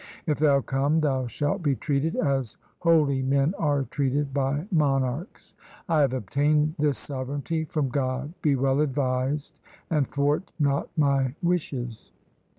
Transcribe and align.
If 0.25 0.39
thou 0.39 0.61
come, 0.61 0.99
thou 1.01 1.27
shalt 1.27 1.61
be 1.61 1.75
treated 1.75 2.15
as 2.15 2.57
holy 2.79 3.21
men 3.21 3.53
are 3.59 3.83
treated 3.83 4.33
by 4.33 4.65
monarchs. 4.71 5.53
I 5.87 5.99
have 6.01 6.13
obtained 6.13 6.73
this 6.79 6.97
sovereignty 6.97 7.65
from 7.65 7.89
God. 7.89 8.33
Be 8.41 8.55
well 8.55 8.81
advised, 8.81 9.59
and 9.91 10.07
thwart 10.07 10.51
not 10.57 10.89
my 10.97 11.35
wishes.' 11.43 12.11